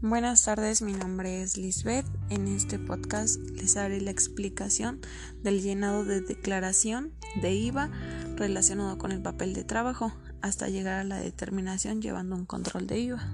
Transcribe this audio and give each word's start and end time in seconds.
Buenas 0.00 0.44
tardes, 0.44 0.80
mi 0.80 0.92
nombre 0.92 1.42
es 1.42 1.56
Lisbeth. 1.56 2.06
En 2.30 2.46
este 2.46 2.78
podcast 2.78 3.40
les 3.56 3.76
haré 3.76 4.00
la 4.00 4.12
explicación 4.12 5.00
del 5.42 5.60
llenado 5.60 6.04
de 6.04 6.20
declaración 6.20 7.12
de 7.42 7.52
IVA 7.54 7.90
relacionado 8.36 8.96
con 8.96 9.10
el 9.10 9.20
papel 9.20 9.54
de 9.54 9.64
trabajo 9.64 10.12
hasta 10.40 10.68
llegar 10.68 11.00
a 11.00 11.04
la 11.04 11.18
determinación 11.18 12.00
llevando 12.00 12.36
un 12.36 12.46
control 12.46 12.86
de 12.86 13.00
IVA. 13.00 13.28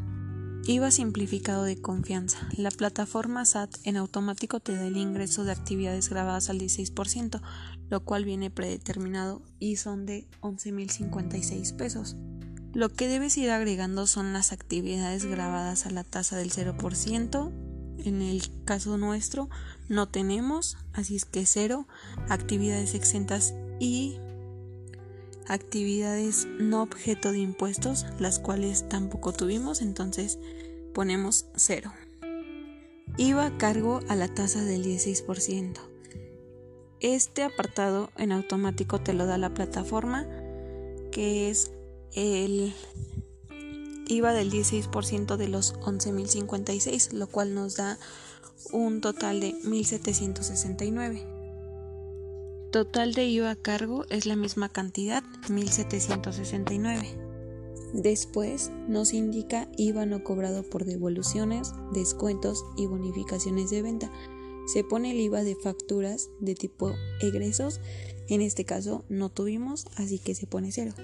IVA 0.66 0.90
simplificado 0.90 1.64
de 1.64 1.82
confianza. 1.82 2.48
La 2.56 2.70
plataforma 2.70 3.44
SAT 3.44 3.76
en 3.84 3.98
automático 3.98 4.58
te 4.58 4.74
da 4.74 4.86
el 4.86 4.96
ingreso 4.96 5.44
de 5.44 5.52
actividades 5.52 6.08
grabadas 6.08 6.48
al 6.48 6.58
16%, 6.58 7.42
lo 7.90 8.04
cual 8.04 8.24
viene 8.24 8.50
predeterminado 8.50 9.42
y 9.58 9.76
son 9.76 10.06
de 10.06 10.26
11.056 10.40 11.76
pesos. 11.76 12.16
Lo 12.74 12.92
que 12.92 13.06
debes 13.06 13.38
ir 13.38 13.50
agregando 13.50 14.08
son 14.08 14.32
las 14.32 14.52
actividades 14.52 15.24
grabadas 15.24 15.86
a 15.86 15.90
la 15.90 16.02
tasa 16.02 16.36
del 16.36 16.50
0%. 16.50 17.52
En 18.04 18.20
el 18.20 18.42
caso 18.64 18.98
nuestro 18.98 19.48
no 19.88 20.08
tenemos, 20.08 20.76
así 20.92 21.14
es 21.14 21.24
que 21.24 21.46
cero. 21.46 21.86
Actividades 22.28 22.94
exentas 22.94 23.54
y 23.78 24.18
actividades 25.46 26.48
no 26.58 26.82
objeto 26.82 27.30
de 27.30 27.38
impuestos, 27.38 28.06
las 28.18 28.40
cuales 28.40 28.88
tampoco 28.88 29.32
tuvimos, 29.32 29.80
entonces 29.80 30.40
ponemos 30.94 31.46
cero. 31.54 31.92
IVA 33.16 33.56
cargo 33.56 34.00
a 34.08 34.16
la 34.16 34.26
tasa 34.26 34.64
del 34.64 34.84
16%. 34.84 35.78
Este 36.98 37.44
apartado 37.44 38.10
en 38.16 38.32
automático 38.32 39.00
te 39.00 39.12
lo 39.12 39.26
da 39.26 39.38
la 39.38 39.54
plataforma, 39.54 40.26
que 41.12 41.50
es 41.50 41.70
el 42.14 42.74
IVA 44.06 44.32
del 44.32 44.50
16% 44.50 45.36
de 45.36 45.48
los 45.48 45.74
11.056, 45.80 47.12
lo 47.12 47.26
cual 47.26 47.54
nos 47.54 47.76
da 47.76 47.98
un 48.72 49.00
total 49.00 49.40
de 49.40 49.54
1.769. 49.62 51.34
Total 52.70 53.14
de 53.14 53.26
IVA 53.26 53.50
a 53.52 53.56
cargo 53.56 54.04
es 54.10 54.26
la 54.26 54.36
misma 54.36 54.68
cantidad, 54.68 55.22
1.769. 55.48 57.24
Después 57.92 58.72
nos 58.88 59.12
indica 59.14 59.68
IVA 59.76 60.06
no 60.06 60.24
cobrado 60.24 60.64
por 60.64 60.84
devoluciones, 60.84 61.72
descuentos 61.92 62.64
y 62.76 62.86
bonificaciones 62.86 63.70
de 63.70 63.82
venta. 63.82 64.10
Se 64.66 64.82
pone 64.82 65.12
el 65.12 65.20
IVA 65.20 65.44
de 65.44 65.54
facturas 65.54 66.30
de 66.40 66.56
tipo 66.56 66.92
egresos, 67.20 67.80
en 68.28 68.40
este 68.40 68.64
caso 68.64 69.04
no 69.08 69.28
tuvimos, 69.28 69.86
así 69.96 70.18
que 70.18 70.34
se 70.34 70.48
pone 70.48 70.72
cero. 70.72 70.94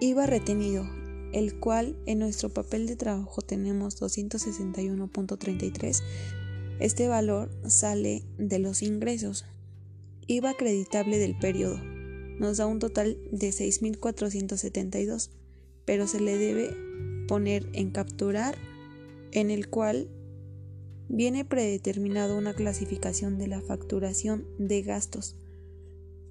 IVA 0.00 0.26
retenido, 0.26 0.84
el 1.32 1.58
cual 1.58 1.96
en 2.04 2.18
nuestro 2.18 2.50
papel 2.50 2.86
de 2.86 2.96
trabajo 2.96 3.40
tenemos 3.40 3.98
261.33. 4.00 6.02
Este 6.80 7.08
valor 7.08 7.48
sale 7.66 8.22
de 8.36 8.58
los 8.58 8.82
ingresos. 8.82 9.46
IVA 10.26 10.50
acreditable 10.50 11.16
del 11.18 11.38
periodo 11.38 11.80
nos 12.38 12.58
da 12.58 12.66
un 12.66 12.78
total 12.78 13.16
de 13.32 13.48
6.472, 13.48 15.30
pero 15.86 16.06
se 16.06 16.20
le 16.20 16.36
debe 16.36 16.76
poner 17.26 17.66
en 17.72 17.90
capturar 17.90 18.58
en 19.32 19.50
el 19.50 19.70
cual 19.70 20.10
viene 21.08 21.46
predeterminado 21.46 22.36
una 22.36 22.52
clasificación 22.52 23.38
de 23.38 23.46
la 23.46 23.62
facturación 23.62 24.44
de 24.58 24.82
gastos. 24.82 25.36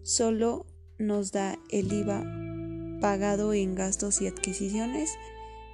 Solo 0.04 0.68
nos 1.00 1.32
da 1.32 1.58
el 1.72 1.92
IVA 1.92 2.45
pagado 3.02 3.54
en 3.54 3.76
gastos 3.76 4.22
y 4.22 4.28
adquisiciones 4.28 5.12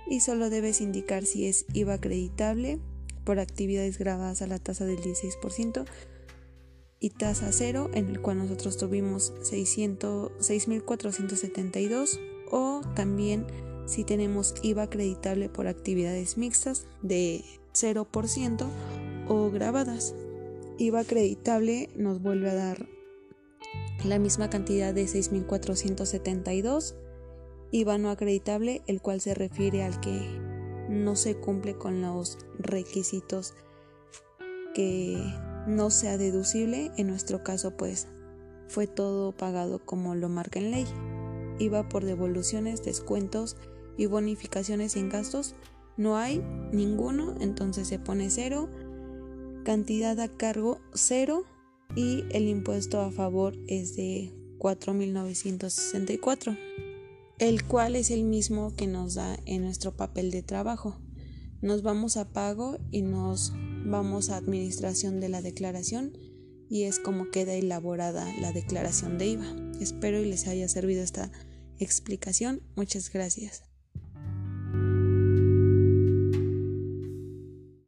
y 0.08 0.22
solo 0.22 0.50
debes 0.50 0.82
indicar 0.82 1.26
si 1.26 1.46
es 1.48 1.66
IVA 1.74 1.96
acreditable 1.96 2.80
por 3.24 3.40
actividades 3.40 3.98
grabadas 3.98 4.42
a 4.42 4.48
la 4.48 4.60
tasa 4.60 4.86
del 4.86 5.00
16% 5.00 5.86
y 7.00 7.12
tasa 7.12 7.52
cero 7.52 7.90
en 7.94 8.10
el 8.10 8.20
cual 8.22 8.38
nosotros 8.38 8.78
tuvimos 8.78 9.34
6.472 9.42 12.20
o 12.52 12.82
también 12.96 13.46
si 13.86 14.04
tenemos 14.04 14.56
IVA 14.62 14.84
acreditable 14.84 15.50
por 15.50 15.68
actividades 15.68 16.38
mixtas 16.38 16.86
de 17.02 17.44
0% 17.74 18.68
o 19.28 19.50
grabadas. 19.50 20.14
IVA 20.78 21.00
acreditable 21.02 21.90
nos 21.96 22.22
vuelve 22.22 22.50
a 22.50 22.56
dar 22.56 22.88
la 24.04 24.20
misma 24.20 24.50
cantidad 24.50 24.94
de 24.94 25.06
6.472 25.06 26.96
IVA 27.72 27.98
no 27.98 28.10
acreditable, 28.10 28.82
el 28.88 29.02
cual 29.02 29.22
se 29.22 29.34
refiere 29.34 29.84
al 29.84 30.02
que 30.02 30.20
no 30.90 31.16
se 31.16 31.38
cumple 31.38 31.78
con 31.78 32.02
los 32.02 32.38
requisitos 32.60 33.54
que 34.74 35.18
no 35.68 35.90
sea 35.90 36.18
deducible. 36.18 36.92
En 36.98 37.08
nuestro 37.08 37.44
caso, 37.44 37.78
pues 37.78 38.10
fue 38.68 38.88
todo 38.88 39.32
pagado 39.32 39.86
como 39.86 40.16
lo 40.16 40.28
marca 40.28 40.60
en 40.60 40.72
ley. 40.72 40.86
IVA 41.60 41.88
por 41.88 42.04
devoluciones, 42.04 42.84
descuentos 42.84 43.56
y 43.98 44.08
bonificaciones 44.08 44.98
en 44.98 45.08
gastos. 45.10 45.56
No 45.96 46.18
hay 46.18 46.44
ninguno, 46.72 47.36
entonces 47.40 47.88
se 47.88 48.00
pone 48.00 48.30
cero. 48.30 48.68
Cantidad 49.64 50.20
a 50.20 50.28
cargo 50.28 50.82
cero 50.94 51.46
y 51.96 52.26
el 52.32 52.50
impuesto 52.50 53.00
a 53.00 53.12
favor 53.12 53.54
es 53.68 53.96
de 53.96 54.34
4.964 54.58 56.91
el 57.42 57.66
cual 57.66 57.96
es 57.96 58.12
el 58.12 58.24
mismo 58.24 58.76
que 58.76 58.86
nos 58.86 59.16
da 59.16 59.36
en 59.48 59.64
nuestro 59.64 59.98
papel 59.98 60.30
de 60.30 60.44
trabajo. 60.44 61.02
Nos 61.60 61.82
vamos 61.82 62.16
a 62.16 62.32
pago 62.32 62.78
y 62.92 63.02
nos 63.02 63.52
vamos 63.84 64.30
a 64.30 64.38
administración 64.38 65.20
de 65.20 65.28
la 65.28 65.42
declaración 65.42 66.16
y 66.70 66.84
es 66.84 67.00
como 67.00 67.32
queda 67.32 67.56
elaborada 67.56 68.32
la 68.40 68.52
declaración 68.52 69.18
de 69.18 69.30
IVA. 69.30 69.56
Espero 69.80 70.22
y 70.22 70.26
les 70.26 70.48
haya 70.48 70.70
servido 70.70 71.02
esta 71.02 71.32
explicación. 71.80 72.62
Muchas 72.76 73.12
gracias. 73.12 73.71